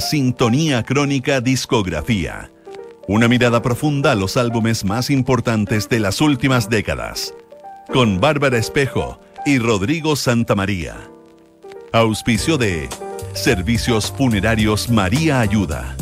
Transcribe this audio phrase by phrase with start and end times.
[0.00, 2.50] Sintonía Crónica Discografía.
[3.06, 7.32] Una mirada profunda a los álbumes más importantes de las últimas décadas.
[7.90, 10.94] Con Bárbara Espejo y Rodrigo Santamaría.
[11.90, 12.86] Auspicio de
[13.32, 15.96] Servicios Funerarios María Ayuda.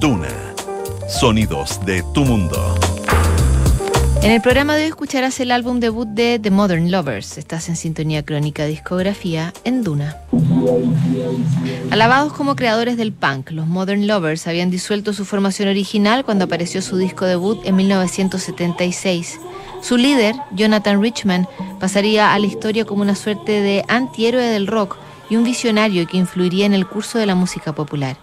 [0.00, 0.26] Duna.
[1.08, 2.76] Sonidos de tu mundo.
[4.26, 7.38] En el programa de hoy escucharás el álbum debut de The Modern Lovers.
[7.38, 10.16] Estás en sintonía crónica discografía en Duna.
[11.90, 16.82] Alabados como creadores del punk, los Modern Lovers habían disuelto su formación original cuando apareció
[16.82, 19.38] su disco debut en 1976.
[19.80, 21.48] Su líder, Jonathan Richman,
[21.78, 24.96] pasaría a la historia como una suerte de antihéroe del rock
[25.30, 28.16] y un visionario que influiría en el curso de la música popular.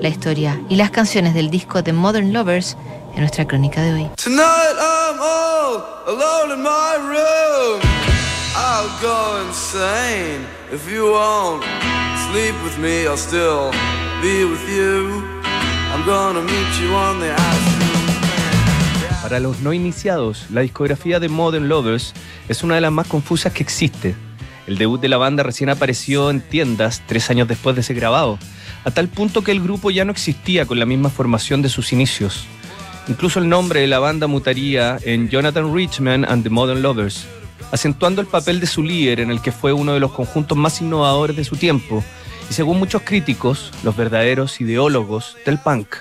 [0.00, 2.76] La historia y las canciones del disco The Modern Lovers
[3.14, 4.10] en nuestra crónica de hoy.
[19.22, 22.12] Para los no iniciados, la discografía de Modern Lovers
[22.48, 24.14] es una de las más confusas que existe.
[24.66, 28.38] El debut de la banda recién apareció en tiendas tres años después de ser grabado,
[28.84, 31.94] a tal punto que el grupo ya no existía con la misma formación de sus
[31.94, 32.44] inicios.
[33.08, 37.26] Incluso el nombre de la banda mutaría en Jonathan Richman and the Modern Lovers,
[37.72, 40.80] acentuando el papel de su líder en el que fue uno de los conjuntos más
[40.80, 42.02] innovadores de su tiempo
[42.50, 45.96] y según muchos críticos, los verdaderos ideólogos del punk.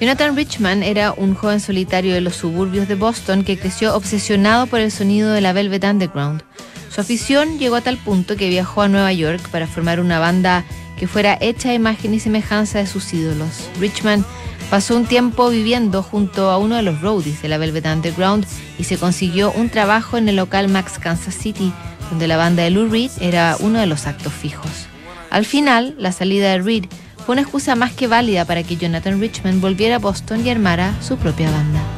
[0.00, 4.80] Jonathan Richman era un joven solitario de los suburbios de Boston que creció obsesionado por
[4.80, 6.44] el sonido de la Velvet Underground.
[6.88, 10.64] Su afición llegó a tal punto que viajó a Nueva York para formar una banda
[10.98, 13.68] que fuera hecha a imagen y semejanza de sus ídolos.
[13.80, 14.24] Richman
[14.70, 18.46] Pasó un tiempo viviendo junto a uno de los roadies de la Velvet Underground
[18.78, 21.72] y se consiguió un trabajo en el local Max Kansas City,
[22.10, 24.86] donde la banda de Lou Reed era uno de los actos fijos.
[25.30, 26.84] Al final, la salida de Reed
[27.24, 30.94] fue una excusa más que válida para que Jonathan Richman volviera a Boston y armara
[31.00, 31.97] su propia banda.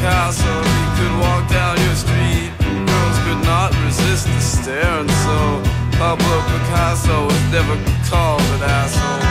[0.00, 0.62] Picasso.
[0.62, 5.62] He could walk down your street, girls could not resist the stare, and so
[5.98, 7.76] Pablo Picasso was never
[8.08, 9.29] called an asshole.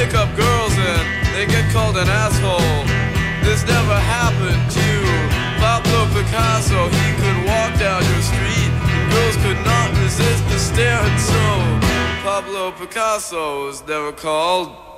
[0.00, 1.04] Pick up girls and
[1.34, 2.84] they get called an asshole.
[3.44, 4.88] This never happened to
[5.60, 6.88] Pablo Picasso.
[6.88, 11.42] He could walk down your street, and girls could not resist the stare, and so
[12.24, 14.89] Pablo Picasso was never called.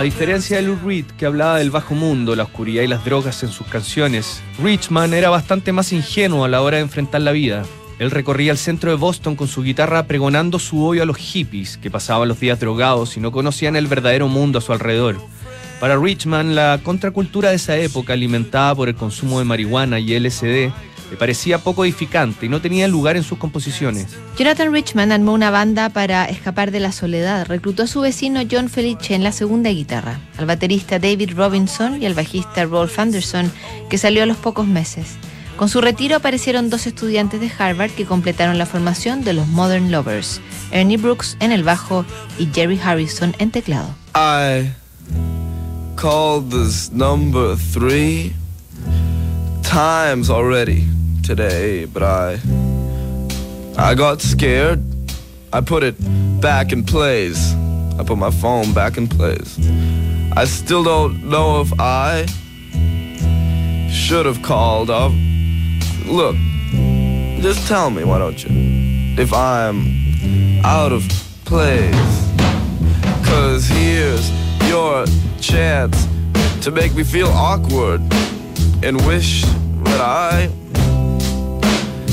[0.00, 3.42] A diferencia de Lou Reed, que hablaba del bajo mundo, la oscuridad y las drogas
[3.42, 7.64] en sus canciones, Richman era bastante más ingenuo a la hora de enfrentar la vida.
[7.98, 11.76] Él recorría el centro de Boston con su guitarra pregonando su odio a los hippies,
[11.76, 15.18] que pasaban los días drogados y no conocían el verdadero mundo a su alrededor.
[15.80, 20.72] Para Richman, la contracultura de esa época, alimentada por el consumo de marihuana y LSD,
[21.10, 24.06] le parecía poco edificante y no tenía lugar en sus composiciones.
[24.38, 27.46] Jonathan Richman armó una banda para escapar de la soledad.
[27.46, 32.06] Reclutó a su vecino John Felice en la segunda guitarra, al baterista David Robinson y
[32.06, 33.50] al bajista Rolf Anderson,
[33.88, 35.16] que salió a los pocos meses.
[35.56, 39.90] Con su retiro aparecieron dos estudiantes de Harvard que completaron la formación de los Modern
[39.90, 40.40] Lovers,
[40.70, 42.06] Ernie Brooks en el bajo
[42.38, 43.94] y Jerry Harrison en teclado.
[44.14, 44.70] I
[45.96, 48.32] called this number three
[49.62, 50.86] times already
[51.30, 52.40] today, but I
[53.78, 54.82] I got scared.
[55.52, 55.94] I put it
[56.40, 57.54] back in place.
[57.96, 59.56] I put my phone back in place.
[60.32, 62.26] I still don't know if I
[63.92, 65.12] should have called up.
[66.04, 66.34] Look,
[67.46, 68.50] just tell me, why don't you?
[69.16, 69.76] If I'm
[70.64, 71.02] out of
[71.44, 71.94] place.
[73.24, 74.26] Cause here's
[74.68, 75.06] your
[75.40, 76.08] chance
[76.62, 78.00] to make me feel awkward
[78.82, 79.44] and wish
[79.84, 80.50] that I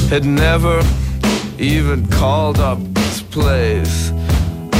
[0.09, 0.81] had never
[1.59, 4.11] even called up this place.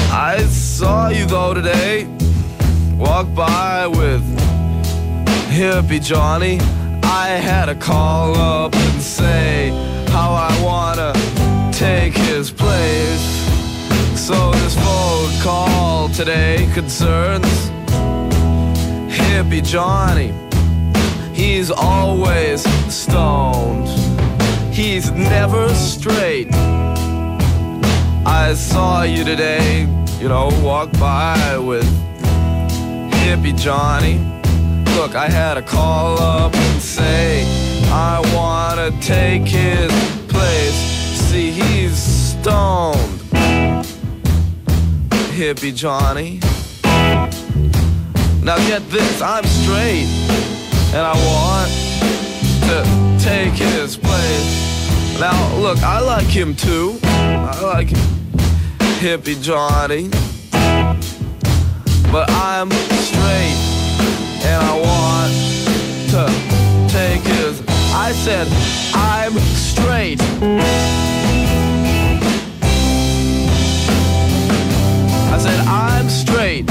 [0.09, 2.06] I saw you though today,
[2.97, 4.24] walk by with
[5.50, 6.59] hippie Johnny.
[7.03, 9.69] I had to call up and say
[10.12, 11.12] how I wanna
[11.74, 13.25] take his place.
[14.15, 17.69] So this phone call today concerns
[19.12, 20.33] hippie Johnny.
[21.33, 23.97] He's always stoned.
[24.77, 26.53] He's never straight.
[28.27, 29.88] I saw you today,
[30.19, 31.83] you know, walk by with
[33.24, 34.19] hippie Johnny.
[34.95, 37.43] Look, I had to call up and say
[37.89, 39.91] I wanna take his
[40.27, 40.75] place.
[41.27, 43.19] See, he's stoned.
[45.34, 46.39] Hippie Johnny.
[48.43, 50.05] Now get this, I'm straight,
[50.93, 51.72] and I want
[52.67, 53.98] to take his.
[55.19, 57.00] Now look, I like him too.
[57.03, 57.88] I like
[59.01, 60.09] hippie Johnny,
[62.12, 63.57] but I'm straight,
[64.45, 65.33] and I want
[66.12, 66.27] to
[66.93, 67.63] take his.
[67.95, 68.47] I said
[68.93, 70.21] I'm straight.
[75.31, 76.69] I said I'm straight.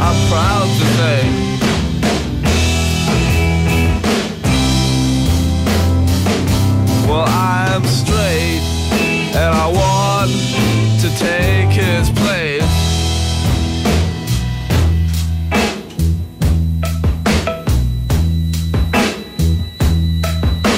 [0.00, 1.51] I'm proud to say.
[9.54, 10.30] I want
[11.02, 12.62] to take his place.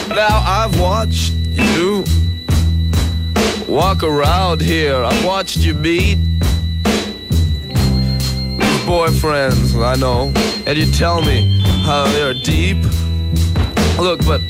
[0.08, 2.04] Now I've watched you
[3.68, 4.96] walk around here.
[4.96, 6.18] I've watched you meet
[8.84, 10.32] boyfriends, I know,
[10.66, 12.78] and you tell me how they're deep.
[13.98, 14.40] Look, but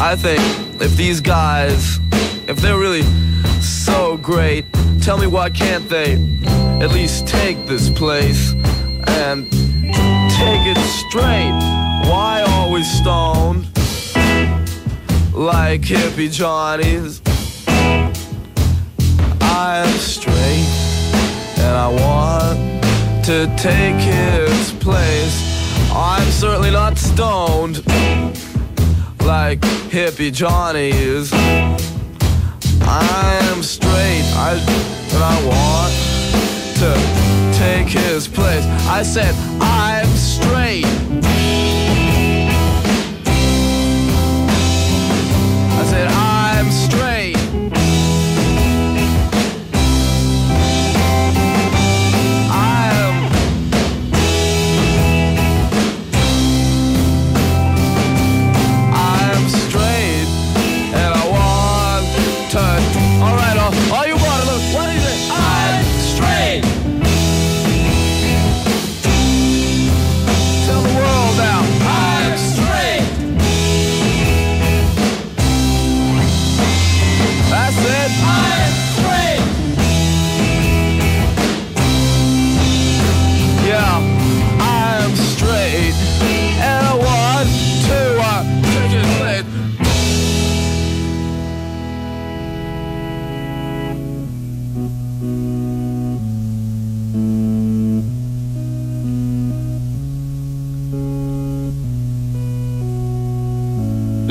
[0.00, 0.40] I think
[0.80, 1.98] if these guys,
[2.46, 3.02] if they're really
[3.88, 4.66] so great,
[5.00, 6.12] tell me why can't they
[6.82, 8.52] at least take this place
[9.22, 9.50] and
[10.40, 11.58] take it straight?
[12.10, 13.64] Why always stoned
[15.32, 17.22] like hippie Johnnies?
[19.40, 20.68] I'm straight
[21.64, 22.58] and I want
[23.24, 25.36] to take his place.
[25.94, 27.76] I'm certainly not stoned
[29.24, 31.32] like hippie Johnny is.
[32.82, 34.54] I'm straight, I
[35.12, 35.92] and I want
[36.78, 38.64] to take his place.
[38.86, 41.07] I said I'm straight.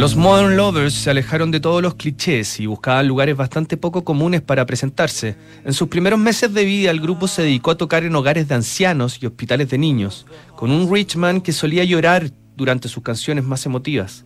[0.07, 4.39] Los Modern Lovers se alejaron de todos los clichés y buscaban lugares bastante poco comunes
[4.41, 5.35] para presentarse.
[5.65, 8.55] En sus primeros meses de vida, el grupo se dedicó a tocar en hogares de
[8.55, 13.65] ancianos y hospitales de niños, con un Richman que solía llorar durante sus canciones más
[13.65, 14.23] emotivas.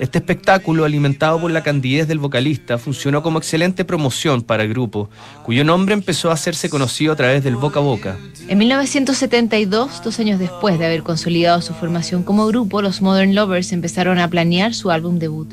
[0.00, 5.10] Este espectáculo, alimentado por la candidez del vocalista, funcionó como excelente promoción para el grupo,
[5.42, 8.16] cuyo nombre empezó a hacerse conocido a través del boca a boca.
[8.46, 13.72] En 1972, dos años después de haber consolidado su formación como grupo, los Modern Lovers
[13.72, 15.52] empezaron a planear su álbum debut.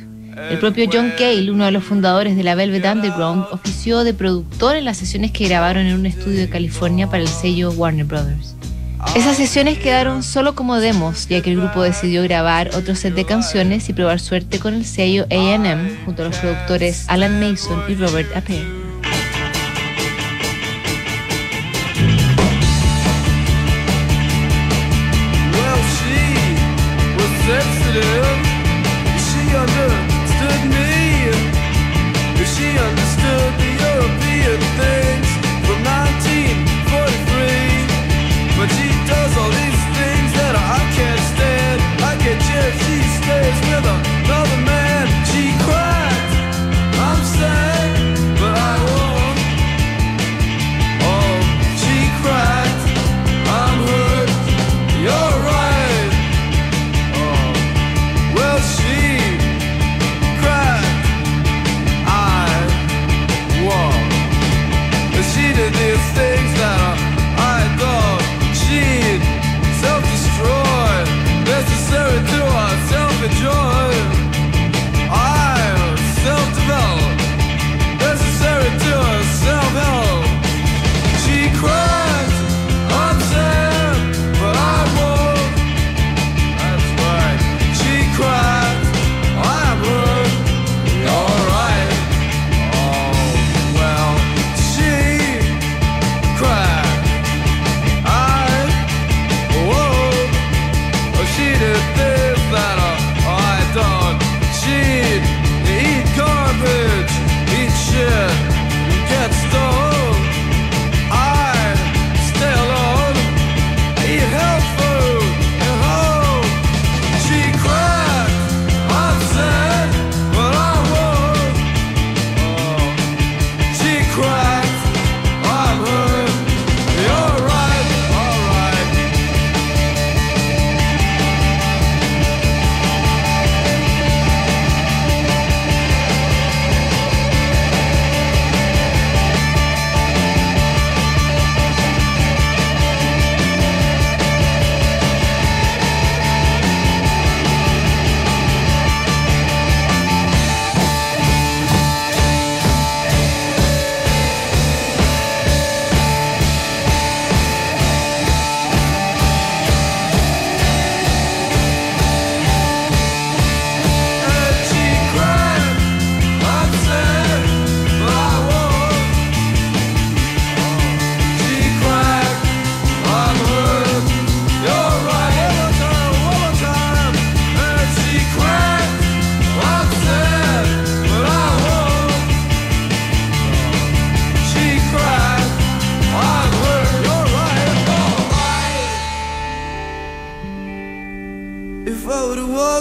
[0.49, 4.75] El propio John Cale, uno de los fundadores de la Velvet Underground, ofició de productor
[4.75, 8.55] en las sesiones que grabaron en un estudio de California para el sello Warner Brothers.
[9.13, 13.25] Esas sesiones quedaron solo como demos, ya que el grupo decidió grabar otro set de
[13.25, 17.95] canciones y probar suerte con el sello AM junto a los productores Alan Mason y
[17.95, 18.84] Robert Appel.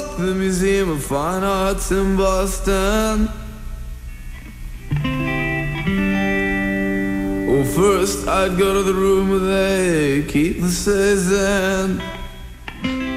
[0.03, 3.29] The Museum of Fine Arts in Boston.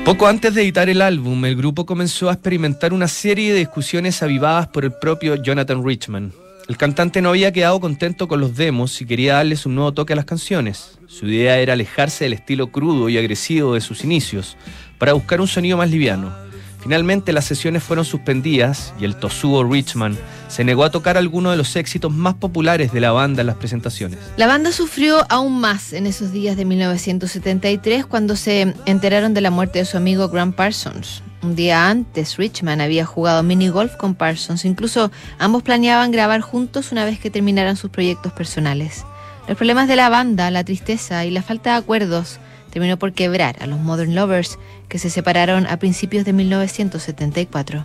[0.06, 4.22] Poco antes de editar el álbum, el grupo comenzó a experimentar una serie de discusiones
[4.22, 6.32] avivadas por el propio Jonathan Richman.
[6.70, 10.14] El cantante no había quedado contento con los demos y quería darles un nuevo toque
[10.14, 11.00] a las canciones.
[11.08, 14.58] Su idea era alejarse del estilo crudo y agresivo de sus inicios,
[14.98, 16.47] para buscar un sonido más liviano.
[16.88, 20.18] Finalmente las sesiones fueron suspendidas y el Tosuo Richman
[20.48, 23.58] se negó a tocar algunos de los éxitos más populares de la banda en las
[23.58, 24.20] presentaciones.
[24.38, 29.52] La banda sufrió aún más en esos días de 1973 cuando se enteraron de la
[29.52, 31.24] muerte de su amigo Grant Parsons.
[31.44, 34.64] Un día antes, Richman había jugado mini golf con Parsons.
[34.64, 39.04] Incluso ambos planeaban grabar juntos una vez que terminaran sus proyectos personales.
[39.50, 42.40] Los problemas de la banda, la tristeza y la falta de acuerdos
[42.78, 47.82] terminó por quebrar a los Modern Lovers, que se separaron a principios de 1974.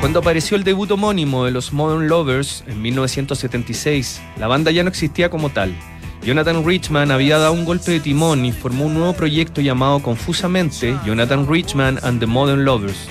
[0.00, 4.90] Cuando apareció el debut homónimo de los Modern Lovers en 1976, la banda ya no
[4.90, 5.74] existía como tal.
[6.22, 10.96] Jonathan Richman había dado un golpe de timón y formó un nuevo proyecto llamado confusamente
[11.04, 13.08] Jonathan Richman and the Modern Lovers.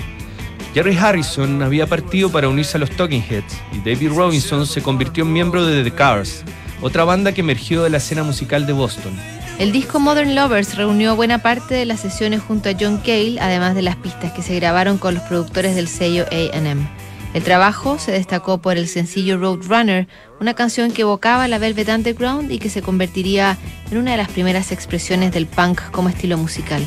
[0.72, 5.24] Jerry Harrison había partido para unirse a los Talking Heads y David Robinson se convirtió
[5.24, 6.42] en miembro de The Cars,
[6.80, 9.12] otra banda que emergió de la escena musical de Boston.
[9.58, 13.74] El disco Modern Lovers reunió buena parte de las sesiones junto a John Cale, además
[13.74, 16.88] de las pistas que se grabaron con los productores del sello AM.
[17.34, 20.06] El trabajo se destacó por el sencillo Roadrunner,
[20.40, 23.58] una canción que evocaba la Velvet Underground y que se convertiría
[23.90, 26.82] en una de las primeras expresiones del punk como estilo musical.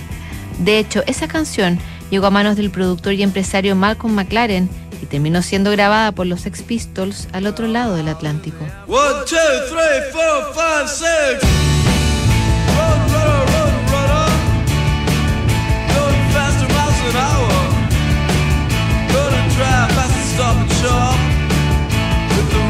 [0.59, 1.77] De hecho, esa canción
[2.09, 4.69] llegó a manos del productor y empresario Malcolm McLaren
[5.01, 8.63] y terminó siendo grabada por los Sex Pistols al otro lado del Atlántico.
[8.87, 11.70] One, two, three, four, five,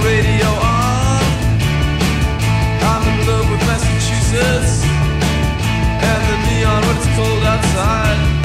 [0.03, 1.23] radio on.
[2.89, 4.83] I'm in love with Massachusetts
[6.09, 8.40] and the neon when it's cold outside.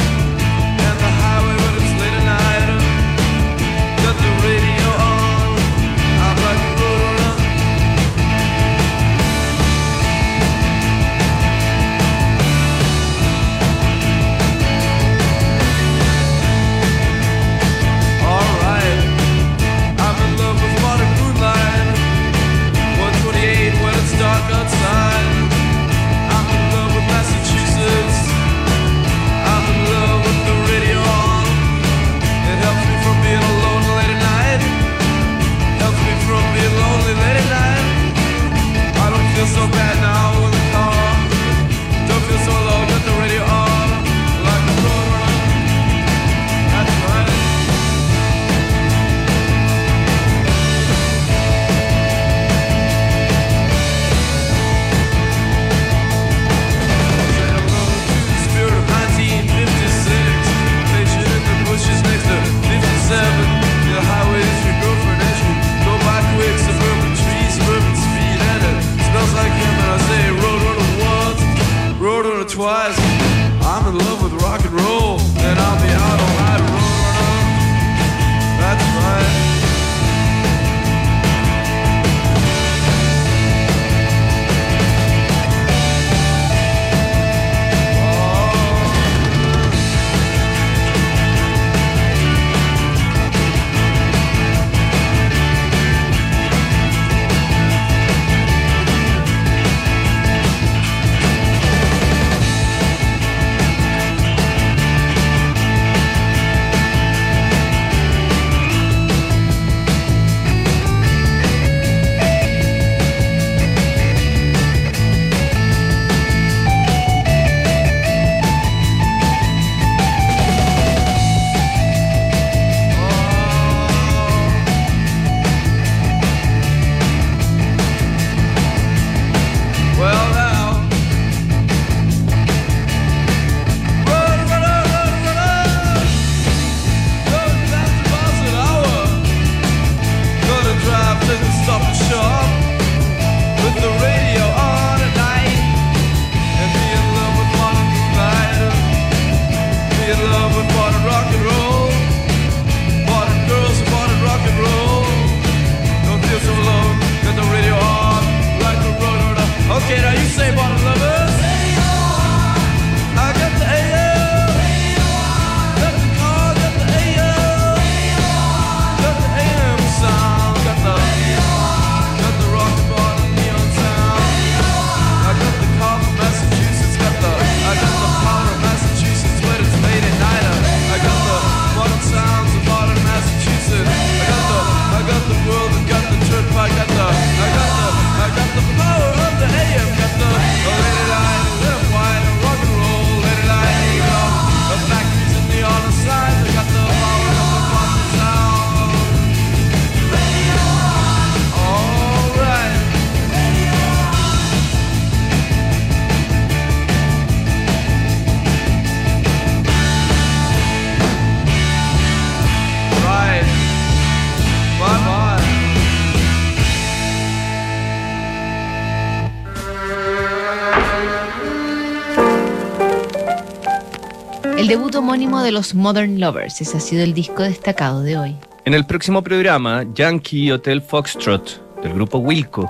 [224.66, 228.36] El debut homónimo de los Modern Lovers, ese ha sido el disco destacado de hoy.
[228.64, 232.68] En el próximo programa, Yankee Hotel Foxtrot, del grupo Wilco.